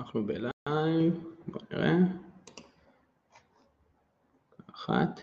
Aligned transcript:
אנחנו 0.00 0.26
בלייב, 0.26 1.24
בוא 1.46 1.60
נראה. 1.72 1.94
אחת. 4.74 5.20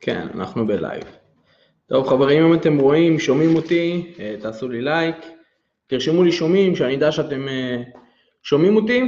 כן, 0.00 0.26
אנחנו 0.34 0.66
בלייב. 0.66 1.04
טוב 1.86 2.08
חברים, 2.08 2.44
אם 2.44 2.54
אתם 2.54 2.78
רואים, 2.78 3.18
שומעים 3.18 3.56
אותי, 3.56 4.14
אה, 4.18 4.34
תעשו 4.40 4.68
לי 4.68 4.82
לייק, 4.82 5.16
תרשמו 5.86 6.24
לי 6.24 6.32
שומעים, 6.32 6.76
שאני 6.76 6.96
אדע 6.96 7.12
שאתם 7.12 7.48
אה, 7.48 7.82
שומעים 8.42 8.76
אותי, 8.76 9.04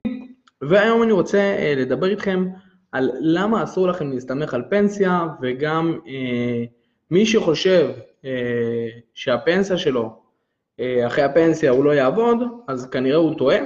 והיום 0.62 1.02
אני 1.02 1.12
רוצה 1.12 1.38
אה, 1.38 1.74
לדבר 1.76 2.06
איתכם 2.06 2.48
על 2.92 3.10
למה 3.20 3.64
אסור 3.64 3.88
לכם 3.88 4.12
להסתמך 4.12 4.54
על 4.54 4.62
פנסיה, 4.70 5.26
וגם 5.42 5.98
מי 7.10 7.26
שחושב 7.26 7.90
שהפנסיה 9.14 9.78
שלו, 9.78 10.29
אחרי 11.06 11.24
הפנסיה 11.24 11.70
הוא 11.70 11.84
לא 11.84 11.90
יעבוד, 11.90 12.38
אז 12.68 12.90
כנראה 12.90 13.16
הוא 13.16 13.38
טועה, 13.38 13.58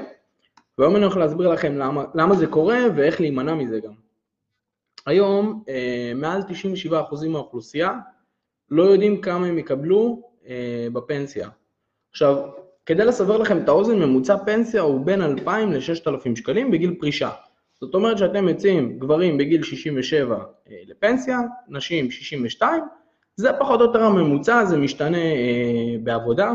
והיום 0.78 0.96
אני 0.96 1.04
הולך 1.04 1.16
להסביר 1.16 1.48
לכם 1.48 1.77
למה, 1.77 2.05
למה 2.14 2.34
זה 2.34 2.46
קורה 2.46 2.78
ואיך 2.96 3.20
להימנע 3.20 3.55
מזה 3.55 3.80
גם. 3.80 3.92
היום 5.06 5.62
מעל 6.14 6.42
97% 6.91 7.28
מהאוכלוסייה 7.28 7.92
לא 8.70 8.82
יודעים 8.82 9.20
כמה 9.20 9.46
הם 9.46 9.58
יקבלו 9.58 10.22
אה, 10.48 10.86
בפנסיה. 10.92 11.48
עכשיו, 12.10 12.36
כדי 12.86 13.05
לסבר 13.05 13.36
לכם 13.36 13.58
את 13.58 13.69
האוזן, 13.69 13.98
ממוצע 13.98 14.36
פנסיה 14.36 14.80
הוא 14.80 15.06
בין 15.06 15.22
2,000 15.22 15.72
ל-6,000 15.72 16.36
שקלים 16.36 16.70
בגיל 16.70 16.94
פרישה. 17.00 17.30
זאת 17.80 17.94
אומרת 17.94 18.19
שאתם 18.19 18.48
יוצאים 18.48 18.98
גברים 18.98 19.38
בגיל 19.38 19.62
67 19.62 20.36
אה, 20.70 20.77
לפנסיה, 20.86 21.38
נשים 21.69 22.10
62, 22.10 22.83
זה 23.36 23.50
פחות 23.60 23.80
או 23.80 23.86
יותר 23.86 24.02
הממוצע, 24.02 24.64
זה 24.64 24.78
משתנה 24.78 25.19
אה, 25.19 25.96
בעבודה. 26.02 26.52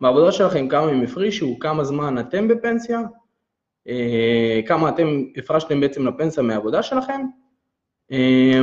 בעבודה 0.00 0.32
שלכם 0.32 0.68
כמה 0.68 0.86
הם 0.86 1.02
הפרישו, 1.02 1.58
כמה 1.58 1.84
זמן 1.84 2.18
אתם 2.18 2.48
בפנסיה, 2.48 3.00
אה, 3.88 4.60
כמה 4.66 4.88
אתם 4.88 5.24
הפרשתם 5.36 5.80
בעצם 5.80 6.06
לפנסיה 6.06 6.42
מהעבודה 6.42 6.82
שלכם. 6.82 7.20
אה, 8.12 8.60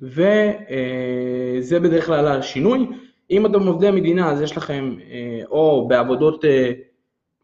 וזה 0.00 1.80
בדרך 1.80 2.06
כלל 2.06 2.26
השינוי. 2.26 2.86
אם 3.30 3.46
אתם 3.46 3.66
עובדי 3.66 3.90
מדינה, 3.90 4.30
אז 4.30 4.40
יש 4.40 4.56
לכם, 4.56 4.96
אה, 5.10 5.40
או 5.46 5.88
בעבודות 5.88 6.44
אה, 6.44 6.72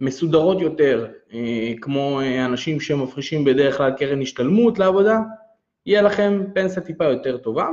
מסודרות 0.00 0.60
יותר, 0.60 1.06
אה, 1.32 1.72
כמו 1.80 2.20
אנשים 2.44 2.80
שמפרישים 2.80 3.44
בדרך 3.44 3.76
כלל 3.76 3.92
קרן 3.92 4.22
השתלמות 4.22 4.78
לעבודה, 4.78 5.18
יהיה 5.86 6.02
לכם 6.02 6.42
פנסיה 6.54 6.82
טיפה 6.82 7.04
יותר 7.04 7.36
טובה. 7.36 7.68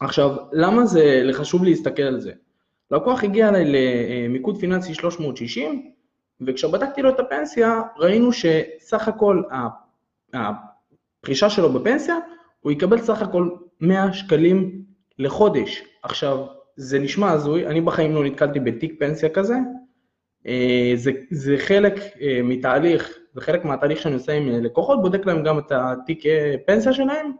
עכשיו, 0.00 0.36
למה 0.52 0.86
זה 0.86 1.22
חשוב 1.32 1.64
להסתכל 1.64 2.02
על 2.02 2.20
זה? 2.20 2.32
לקוח 2.90 3.24
הגיע 3.24 3.50
למיקוד 3.52 4.60
פיננסי 4.60 4.94
360, 4.94 5.90
וכשבדקתי 6.40 7.02
לו 7.02 7.10
את 7.10 7.20
הפנסיה, 7.20 7.82
ראינו 7.96 8.30
שסך 8.32 9.08
הכל 9.08 9.42
הפרישה 10.34 11.50
שלו 11.50 11.72
בפנסיה 11.72 12.16
הוא 12.60 12.72
יקבל 12.72 12.98
סך 12.98 13.22
הכל 13.22 13.50
100 13.80 14.12
שקלים 14.12 14.82
לחודש. 15.18 15.82
עכשיו, 16.02 16.46
זה 16.76 16.98
נשמע 16.98 17.30
הזוי, 17.30 17.66
אני 17.66 17.80
בחיים 17.80 18.14
לא 18.14 18.24
נתקלתי 18.24 18.60
בתיק 18.60 18.94
פנסיה 18.98 19.28
כזה. 19.28 19.54
אה, 20.46 20.92
זה, 20.94 21.10
זה 21.30 21.56
חלק 21.58 21.94
אה, 22.20 22.40
מתהליך, 22.44 23.18
זה 23.34 23.40
חלק 23.40 23.64
מהתהליך 23.64 24.00
שאני 24.00 24.14
עושה 24.14 24.32
עם 24.32 24.48
לקוחות, 24.48 25.02
בודק 25.02 25.26
להם 25.26 25.42
גם 25.42 25.58
את 25.58 25.72
התיק 25.72 26.26
אה, 26.26 26.54
פנסיה 26.66 26.92
שלהם, 26.92 27.32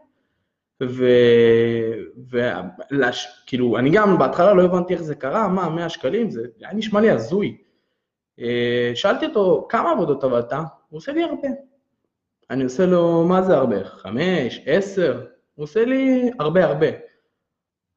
וכאילו, 2.31 3.77
אני 3.77 3.89
גם 3.89 4.17
בהתחלה 4.17 4.53
לא 4.53 4.63
הבנתי 4.63 4.93
איך 4.93 5.01
זה 5.01 5.15
קרה, 5.15 5.47
מה, 5.47 5.69
100 5.69 5.89
שקלים, 5.89 6.29
זה 6.29 6.41
היה 6.59 6.73
נשמע 6.73 7.01
לי 7.01 7.09
הזוי. 7.09 7.57
שאלתי 8.95 9.25
אותו, 9.25 9.67
כמה 9.69 9.91
עבודות 9.91 10.23
עבדת? 10.23 10.53
הוא 10.53 10.97
עושה 10.97 11.11
לי 11.11 11.23
הרבה. 11.23 11.47
אני 12.49 12.63
עושה 12.63 12.85
לו, 12.85 13.25
מה 13.27 13.41
זה 13.41 13.57
הרבה? 13.57 13.83
חמש, 13.83 14.61
עשר? 14.65 15.25
הוא 15.55 15.63
עושה 15.63 15.85
לי 15.85 16.31
הרבה 16.39 16.65
הרבה. 16.65 16.87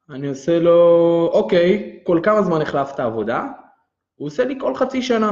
אני 0.09 0.27
עושה 0.27 0.59
לו, 0.59 1.29
אוקיי, 1.33 1.99
כל 2.03 2.19
כמה 2.23 2.41
זמן 2.41 2.61
החלפת 2.61 2.99
עבודה? 2.99 3.47
הוא 4.15 4.27
עושה 4.27 4.45
לי 4.45 4.57
כל 4.59 4.75
חצי 4.75 5.01
שנה. 5.01 5.31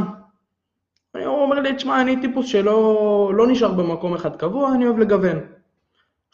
הוא 1.15 1.25
אומר 1.25 1.59
לי, 1.59 1.75
תשמע, 1.75 2.01
אני 2.01 2.21
טיפוס 2.21 2.45
שלא 2.45 3.31
לא 3.35 3.47
נשאר 3.47 3.71
במקום 3.71 4.13
אחד 4.13 4.35
קבוע, 4.35 4.73
אני 4.73 4.85
אוהב 4.85 4.99
לגוון. 4.99 5.52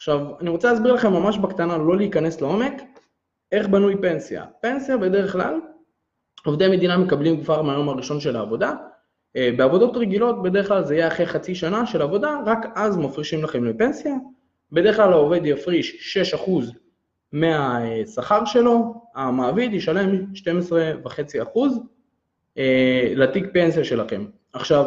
עכשיו, 0.00 0.40
אני 0.40 0.50
רוצה 0.50 0.72
להסביר 0.72 0.92
לכם 0.92 1.12
ממש 1.12 1.38
בקטנה, 1.38 1.78
לא 1.78 1.96
להיכנס 1.96 2.40
לעומק, 2.40 2.82
איך 3.52 3.68
בנוי 3.68 3.96
פנסיה. 3.96 4.44
פנסיה 4.62 4.96
בדרך 4.96 5.32
כלל, 5.32 5.54
עובדי 6.44 6.68
מדינה 6.68 6.98
מקבלים 6.98 7.44
כבר 7.44 7.62
מהיום 7.62 7.88
הראשון 7.88 8.20
של 8.20 8.36
העבודה, 8.36 8.74
אה, 9.36 9.50
בעבודות 9.56 9.96
רגילות 9.96 10.42
בדרך 10.42 10.68
כלל 10.68 10.84
זה 10.84 10.94
יהיה 10.94 11.08
אחרי 11.08 11.26
חצי 11.26 11.54
שנה 11.54 11.86
של 11.86 12.02
עבודה, 12.02 12.40
רק 12.46 12.66
אז 12.74 12.96
מפרישים 12.96 13.44
לכם 13.44 13.64
לפנסיה. 13.64 14.14
בדרך 14.72 14.96
כלל 14.96 15.12
העובד 15.12 15.40
יפריש 15.44 16.16
6% 16.16 16.50
מהשכר 17.32 18.44
שלו, 18.44 18.94
המעביד 19.14 19.74
ישלם 19.74 20.24
12.5% 20.34 21.58
אה, 22.58 23.12
לתיק 23.16 23.44
פנסיה 23.52 23.84
שלכם. 23.84 24.24
עכשיו, 24.52 24.86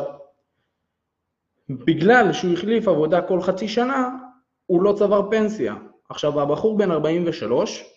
בגלל 1.70 2.34
שהוא 2.34 2.54
החליף 2.54 2.88
עבודה 2.88 3.22
כל 3.22 3.42
חצי 3.42 3.68
שנה, 3.68 4.10
הוא 4.66 4.82
לא 4.84 4.94
צבר 4.98 5.32
פנסיה. 5.32 5.76
עכשיו, 6.10 6.42
הבחור 6.42 6.78
בן 6.78 6.92
43, 6.92 7.94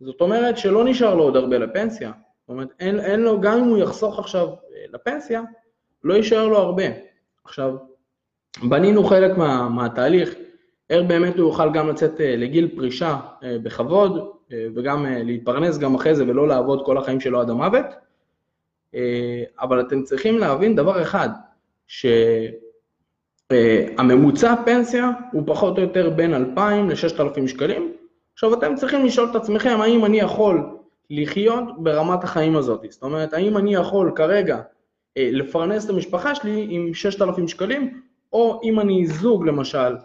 זאת 0.00 0.20
אומרת 0.20 0.58
שלא 0.58 0.84
נשאר 0.84 1.14
לו 1.14 1.22
עוד 1.22 1.36
הרבה 1.36 1.58
לפנסיה. 1.58 2.12
זאת 2.40 2.48
אומרת, 2.48 2.68
אין, 2.80 3.00
אין 3.00 3.20
לו, 3.20 3.40
גם 3.40 3.58
אם 3.58 3.64
הוא 3.64 3.78
יחסוך 3.78 4.18
עכשיו 4.18 4.48
לפנסיה, 4.92 5.42
לא 6.04 6.14
יישאר 6.14 6.48
לו 6.48 6.58
הרבה. 6.58 6.84
עכשיו, 7.44 7.74
בנינו 8.62 9.04
חלק 9.04 9.38
מה, 9.38 9.68
מהתהליך, 9.68 10.34
איך 10.90 11.06
באמת 11.08 11.38
הוא 11.38 11.48
יוכל 11.48 11.72
גם 11.72 11.88
לצאת 11.88 12.20
אה, 12.20 12.36
לגיל 12.36 12.76
פרישה 12.76 13.16
אה, 13.42 13.56
בכבוד, 13.62 14.30
אה, 14.52 14.66
וגם 14.74 15.06
להתפרנס 15.08 15.78
גם 15.78 15.94
אחרי 15.94 16.14
זה 16.14 16.24
ולא 16.24 16.48
לעבוד 16.48 16.82
כל 16.86 16.98
החיים 16.98 17.20
שלו 17.20 17.40
עד 17.40 17.50
המוות. 17.50 17.86
אבל 19.60 19.80
אתם 19.80 20.02
צריכים 20.02 20.38
להבין 20.38 20.76
דבר 20.76 21.02
אחד, 21.02 21.28
שהממוצע 23.52 24.54
פנסיה 24.64 25.10
הוא 25.32 25.42
פחות 25.46 25.76
או 25.78 25.82
יותר 25.82 26.10
בין 26.10 26.34
2,000 26.34 26.90
ל-6,000 26.90 27.48
שקלים. 27.48 27.92
עכשיו 28.32 28.54
אתם 28.54 28.74
צריכים 28.74 29.04
לשאול 29.04 29.28
את 29.30 29.36
עצמכם, 29.36 29.80
האם 29.80 30.04
אני 30.04 30.20
יכול 30.20 30.76
לחיות 31.10 31.64
ברמת 31.78 32.24
החיים 32.24 32.56
הזאת? 32.56 32.86
זאת 32.90 33.02
אומרת, 33.02 33.32
האם 33.32 33.56
אני 33.56 33.74
יכול 33.74 34.12
כרגע 34.16 34.60
אה, 35.16 35.28
לפרנס 35.32 35.84
את 35.84 35.90
המשפחה 35.90 36.34
שלי 36.34 36.66
עם 36.70 36.94
6,000 36.94 37.48
שקלים, 37.48 38.00
או 38.32 38.60
אם 38.64 38.80
אני 38.80 39.06
זוג 39.06 39.46
למשל, 39.46 39.96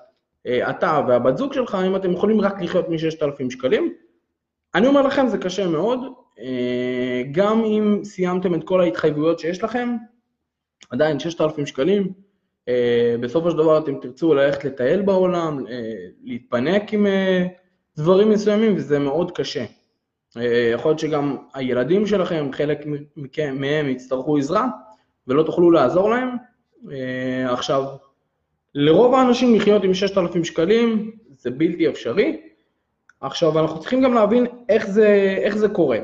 אה, 0.48 0.70
אתה 0.70 1.02
והבת 1.08 1.38
זוג 1.38 1.54
שלך, 1.54 1.78
אם 1.88 1.96
אתם 1.96 2.12
יכולים 2.12 2.42
רק 2.42 2.62
לחיות 2.62 2.90
מ-6,000 2.90 3.50
שקלים. 3.50 3.94
אני 4.76 4.88
אומר 4.88 5.02
לכם, 5.02 5.28
זה 5.28 5.38
קשה 5.38 5.68
מאוד, 5.68 6.00
אה, 6.40 7.24
גם 7.32 7.64
אם 7.64 8.00
סיימתם 8.04 8.56
את 8.56 8.64
כל 8.64 8.82
ההתחייבויות 8.82 9.40
שיש 9.40 9.64
לכם, 9.64 9.90
עדיין 10.90 11.20
6,000 11.20 11.66
שקלים, 11.66 12.25
בסופו 13.20 13.52
של 13.52 13.58
דבר 13.58 13.78
אתם 13.78 14.00
תרצו 14.00 14.34
ללכת 14.34 14.66
לטייל 14.66 15.02
בעולם, 15.02 15.66
להתפנק 16.24 16.94
עם 16.94 17.08
דברים 17.98 18.30
מסוימים, 18.30 18.76
וזה 18.76 19.00
מאוד 19.00 19.32
קשה. 19.32 19.66
יכול 20.74 20.92
להיות 20.92 21.00
שגם 21.00 21.38
הילדים 21.54 22.08
שלכם, 22.08 22.50
חלק 22.52 22.86
מהם 23.54 23.90
יצטרכו 23.90 24.38
עזרה, 24.38 24.68
ולא 25.28 25.44
תוכלו 25.44 25.72
לעזור 25.72 26.10
להם. 26.10 26.30
אה, 26.92 27.54
עכשיו, 27.54 27.86
לרוב 28.76 29.14
האנשים 29.14 29.56
לחיות 29.56 29.84
עם 29.84 29.94
6,000 29.94 30.44
שקלים 30.44 31.12
זה 31.38 31.52
בלתי 31.52 31.90
אפשרי. 31.90 32.42
עכשיו, 33.22 33.60
אנחנו 33.60 33.80
צריכים 33.80 34.02
גם 34.02 34.14
להבין 34.14 34.46
איך 34.70 34.88
זה, 34.88 35.38
איך 35.42 35.58
זה 35.58 35.70
קורה. 35.70 36.00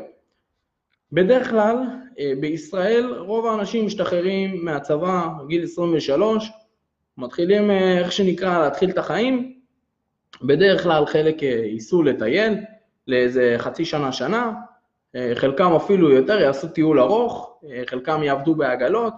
בדרך 1.11 1.49
כלל, 1.49 1.77
בישראל 2.39 3.13
רוב 3.17 3.45
האנשים 3.45 3.85
משתחררים 3.85 4.65
מהצבא 4.65 5.27
בגיל 5.39 5.63
23, 5.63 6.51
מתחילים, 7.17 7.71
אה, 7.71 7.97
איך 7.97 8.11
שנקרא, 8.11 8.59
להתחיל 8.59 8.89
את 8.89 8.97
החיים. 8.97 9.53
בדרך 10.41 10.83
כלל 10.83 11.05
חלק 11.05 11.41
ייסעו 11.41 12.03
לטייל 12.03 12.57
לאיזה 13.07 13.55
חצי 13.57 13.85
שנה, 13.85 14.11
שנה, 14.11 14.51
אה, 15.15 15.31
חלקם 15.35 15.73
אפילו 15.73 16.11
יותר 16.11 16.39
יעשו 16.39 16.67
טיול 16.67 16.99
ארוך, 16.99 17.59
אה, 17.69 17.83
חלקם 17.85 18.23
יעבדו 18.23 18.55
בעגלות, 18.55 19.13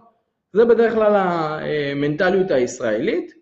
זה 0.53 0.65
בדרך 0.65 0.93
כלל 0.93 1.15
המנטליות 1.15 2.51
הישראלית. 2.51 3.33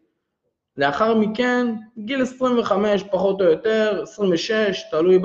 לאחר 0.78 1.16
מכן, 1.16 1.68
גיל 1.98 2.22
25 2.22 3.04
פחות 3.04 3.42
או 3.42 3.46
יותר, 3.46 4.00
26, 4.04 4.84
תלוי 4.92 5.20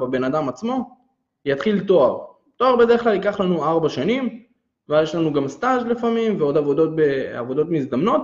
בבן 0.00 0.24
אדם 0.24 0.48
עצמו, 0.48 0.96
יתחיל 1.44 1.80
תואר. 1.80 2.35
תואר 2.56 2.76
בדרך 2.76 3.02
כלל 3.02 3.14
ייקח 3.14 3.40
לנו 3.40 3.64
ארבע 3.64 3.88
שנים, 3.88 4.42
ואז 4.88 5.08
יש 5.08 5.14
לנו 5.14 5.32
גם 5.32 5.48
סטאז' 5.48 5.86
לפעמים, 5.86 6.40
ועוד 6.40 6.56
עבודות 6.56 6.96
בעבודות 6.96 7.66
מזדמנות. 7.70 8.22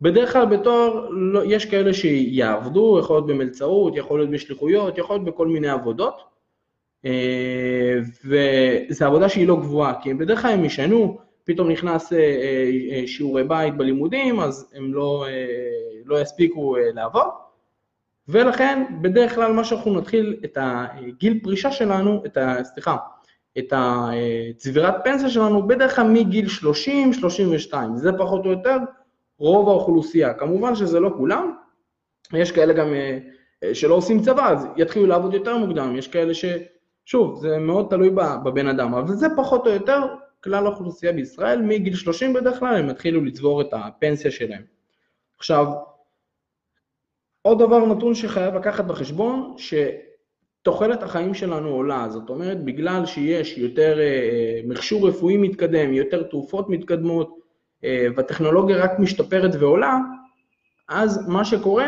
בדרך 0.00 0.32
כלל 0.32 0.44
בתואר 0.44 1.08
לא, 1.10 1.40
יש 1.44 1.66
כאלה 1.66 1.94
שיעבדו, 1.94 2.98
יכול 3.00 3.16
להיות 3.16 3.26
במלצרות, 3.26 3.96
יכול 3.96 4.20
להיות 4.20 4.30
בשליחויות, 4.30 4.98
יכול 4.98 5.16
להיות 5.16 5.24
בכל 5.24 5.46
מיני 5.46 5.68
עבודות. 5.68 6.22
אה, 7.04 7.98
וזו 8.24 9.04
עבודה 9.04 9.28
שהיא 9.28 9.48
לא 9.48 9.56
גבוהה, 9.56 10.02
כי 10.02 10.14
בדרך 10.14 10.42
כלל 10.42 10.50
הם 10.50 10.64
ישנו 10.64 11.18
פתאום 11.44 11.70
נכנס 11.70 12.12
שיעורי 13.06 13.44
בית 13.44 13.76
בלימודים, 13.76 14.40
אז 14.40 14.72
הם 14.74 14.94
לא, 14.94 15.26
לא 16.04 16.20
יספיקו 16.20 16.76
לעבוד. 16.94 17.26
ולכן 18.28 18.84
בדרך 19.02 19.34
כלל 19.34 19.52
מה 19.52 19.64
שאנחנו 19.64 19.98
נתחיל 19.98 20.36
את 20.44 20.58
הגיל 20.60 21.40
פרישה 21.42 21.72
שלנו, 21.72 22.22
את 22.26 22.36
ה... 22.36 22.64
סליחה, 22.64 22.96
את 23.58 23.72
הצבירת 23.76 24.94
פנסיה 25.04 25.30
שלנו 25.30 25.66
בדרך 25.66 25.96
כלל 25.96 26.06
מגיל 26.08 26.46
30-32, 27.70 27.74
זה 27.94 28.10
פחות 28.18 28.44
או 28.44 28.50
יותר 28.50 28.76
רוב 29.38 29.68
האוכלוסייה. 29.68 30.34
כמובן 30.34 30.74
שזה 30.74 31.00
לא 31.00 31.10
כולם, 31.16 31.52
יש 32.32 32.52
כאלה 32.52 32.72
גם 32.72 32.94
אה, 32.94 33.18
שלא 33.74 33.94
עושים 33.94 34.22
צבא, 34.22 34.48
אז 34.48 34.66
יתחילו 34.76 35.06
לעבוד 35.06 35.34
יותר 35.34 35.56
מוקדם, 35.56 35.96
יש 35.96 36.08
כאלה 36.08 36.34
ש... 36.34 36.44
שוב, 37.04 37.40
זה 37.40 37.58
מאוד 37.58 37.86
תלוי 37.90 38.10
בבן 38.44 38.66
אדם, 38.66 38.94
אבל 38.94 39.14
זה 39.14 39.26
פחות 39.36 39.66
או 39.66 39.72
יותר 39.72 40.00
כלל 40.44 40.66
האוכלוסייה 40.66 41.12
בישראל, 41.12 41.62
מגיל 41.62 41.94
30 41.94 42.32
בדרך 42.32 42.58
כלל 42.58 42.76
הם 42.76 42.90
יתחילו 42.90 43.24
לצבור 43.24 43.60
את 43.60 43.68
הפנסיה 43.72 44.30
שלהם. 44.30 44.62
עכשיו, 45.38 45.66
עוד 47.42 47.58
דבר 47.58 47.86
נתון 47.86 48.14
שחייב 48.14 48.54
לקחת 48.54 48.84
בחשבון, 48.84 49.54
שתוחלת 50.68 51.02
החיים 51.02 51.34
שלנו 51.34 51.68
עולה, 51.68 52.06
זאת 52.10 52.30
אומרת, 52.30 52.64
בגלל 52.64 53.06
שיש 53.06 53.58
יותר 53.58 53.98
אה, 54.00 54.60
מכשור 54.64 55.08
רפואי 55.08 55.36
מתקדם, 55.36 55.92
יותר 55.92 56.22
תרופות 56.22 56.68
מתקדמות, 56.68 57.38
אה, 57.84 58.06
והטכנולוגיה 58.16 58.76
רק 58.76 58.98
משתפרת 58.98 59.50
ועולה, 59.60 59.98
אז 60.88 61.28
מה 61.28 61.44
שקורה, 61.44 61.86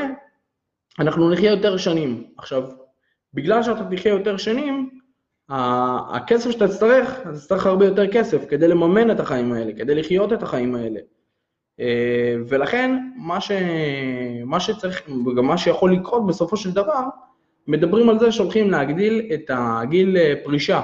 אנחנו 0.98 1.30
נחיה 1.30 1.50
יותר 1.50 1.76
שנים. 1.76 2.24
עכשיו, 2.38 2.62
בגלל 3.34 3.62
שאתה 3.62 3.84
תחיה 3.96 4.12
יותר 4.12 4.36
שנים, 4.36 4.90
הכסף 5.48 6.50
שאתה 6.50 6.68
תצטרך, 6.68 7.20
אתה 7.20 7.32
תצטרך 7.32 7.66
הרבה 7.66 7.84
יותר 7.84 8.12
כסף 8.12 8.44
כדי 8.48 8.68
לממן 8.68 9.10
את 9.10 9.20
החיים 9.20 9.52
האלה, 9.52 9.72
כדי 9.72 9.94
לחיות 9.94 10.32
את 10.32 10.42
החיים 10.42 10.74
האלה. 10.74 11.00
אה, 11.80 12.36
ולכן 12.48 13.10
מה, 13.16 13.40
ש... 13.40 13.52
מה 14.46 14.60
שצריך, 14.60 15.02
וגם 15.26 15.46
מה 15.46 15.58
שיכול 15.58 15.92
לקרות 15.92 16.26
בסופו 16.26 16.56
של 16.56 16.72
דבר, 16.72 17.02
מדברים 17.66 18.08
על 18.08 18.18
זה 18.18 18.32
שהולכים 18.32 18.70
להגדיל 18.70 19.30
את 19.34 19.50
הגיל 19.50 20.16
אה, 20.16 20.34
פרישה. 20.44 20.82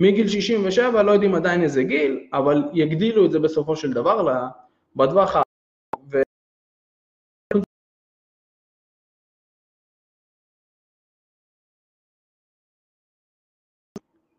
מגיל 0.00 0.28
67, 0.28 1.02
לא 1.02 1.10
יודעים 1.12 1.34
עדיין 1.34 1.62
איזה 1.62 1.82
גיל, 1.82 2.28
אבל 2.32 2.62
יגדילו 2.72 3.26
את 3.26 3.30
זה 3.30 3.38
בסופו 3.38 3.76
של 3.76 3.92
דבר 3.92 4.48
בטווח 4.96 5.36
ה... 5.36 5.42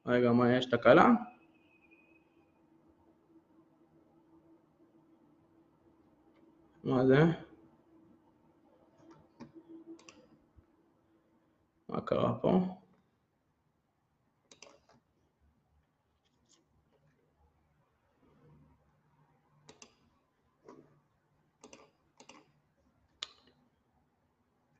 רגע, 0.05 0.31
מה 0.31 0.53
יש 0.57 0.65
תקלה? 0.65 1.09
מה 6.83 7.05
זה? 7.05 7.52
מה 11.93 12.01
קרה 12.01 12.33
פה? 12.41 12.59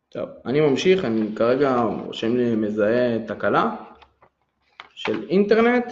טוב, 0.10 0.30
אני 0.46 0.62
ממשיך, 0.62 1.06
אני 1.06 1.36
כרגע 1.36 1.84
רושם 2.06 2.36
לי 2.36 2.56
מזהה 2.56 3.28
תקלה 3.28 3.76
של 4.90 5.30
אינטרנט, 5.30 5.86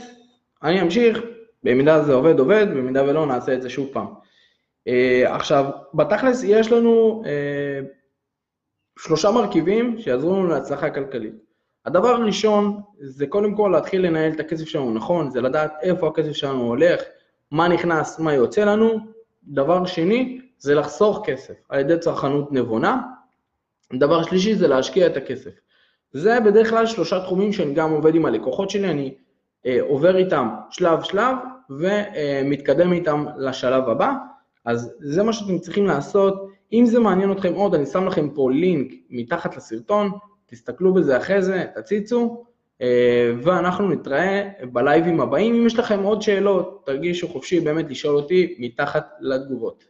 אני 0.63 0.81
אמשיך, 0.81 1.19
במידה 1.63 2.03
זה 2.03 2.13
עובד 2.13 2.39
עובד, 2.39 2.67
במידה 2.69 3.03
ולא 3.03 3.25
נעשה 3.25 3.53
את 3.53 3.62
זה 3.62 3.69
שוב 3.69 3.89
פעם. 3.94 4.07
Uh, 4.89 5.29
עכשיו, 5.29 5.65
בתכלס 5.94 6.44
יש 6.44 6.71
לנו 6.71 7.24
uh, 7.25 8.00
שלושה 8.99 9.31
מרכיבים 9.31 9.99
שיעזרו 9.99 10.35
לנו 10.35 10.47
להצלחה 10.47 10.89
כלכלית. 10.89 11.33
הדבר 11.85 12.07
הראשון 12.07 12.81
זה 12.99 13.27
קודם 13.27 13.55
כל 13.55 13.69
להתחיל 13.73 14.05
לנהל 14.05 14.31
את 14.31 14.39
הכסף 14.39 14.65
שלנו 14.65 14.93
נכון, 14.93 15.29
זה 15.29 15.41
לדעת 15.41 15.73
איפה 15.81 16.07
הכסף 16.07 16.31
שלנו 16.31 16.61
הולך, 16.61 17.01
מה 17.51 17.67
נכנס, 17.67 18.19
מה 18.19 18.33
יוצא 18.33 18.63
לנו. 18.63 18.99
דבר 19.43 19.85
שני, 19.85 20.41
זה 20.57 20.75
לחסוך 20.75 21.21
כסף 21.25 21.53
על 21.69 21.79
ידי 21.79 21.99
צרכנות 21.99 22.51
נבונה. 22.51 23.01
דבר 23.93 24.23
שלישי 24.23 24.55
זה 24.55 24.67
להשקיע 24.67 25.07
את 25.07 25.17
הכסף. 25.17 25.51
זה 26.13 26.39
בדרך 26.39 26.69
כלל 26.69 26.85
שלושה 26.85 27.19
תחומים 27.19 27.53
שאני 27.53 27.73
גם 27.73 27.91
עובד 27.91 28.15
עם 28.15 28.25
הלקוחות 28.25 28.69
שלי, 28.69 28.89
אני 28.89 29.15
אה, 29.65 29.77
עובר 29.81 30.17
איתם 30.17 30.49
שלב 30.69 31.03
שלב 31.03 31.35
ומתקדם 31.69 32.93
איתם 32.93 33.25
לשלב 33.38 33.89
הבא. 33.89 34.13
אז 34.65 34.93
זה 34.99 35.23
מה 35.23 35.33
שאתם 35.33 35.59
צריכים 35.59 35.85
לעשות. 35.85 36.50
אם 36.73 36.85
זה 36.85 37.00
מעניין 37.00 37.31
אתכם 37.31 37.53
עוד, 37.53 37.75
אני 37.75 37.85
שם 37.85 38.06
לכם 38.06 38.29
פה 38.29 38.51
לינק 38.51 38.94
מתחת 39.09 39.57
לסרטון, 39.57 40.12
תסתכלו 40.45 40.94
בזה 40.94 41.18
אחרי 41.18 41.41
זה, 41.41 41.65
תציצו, 41.75 42.45
אה, 42.81 43.33
ואנחנו 43.44 43.89
נתראה 43.89 44.50
בלייבים 44.71 45.21
הבאים. 45.21 45.56
אם 45.56 45.68
יש 45.68 45.79
לכם 45.79 46.03
עוד 46.03 46.21
שאלות, 46.21 46.81
תרגישו 46.85 47.27
חופשי 47.27 47.59
באמת 47.59 47.89
לשאול 47.89 48.15
אותי 48.15 48.56
מתחת 48.59 49.09
לתגובות. 49.19 49.83